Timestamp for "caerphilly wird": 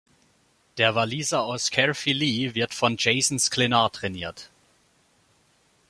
1.69-2.73